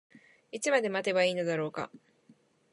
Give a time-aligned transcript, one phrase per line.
[0.51, 1.91] いつまで待てばいいのだろうか。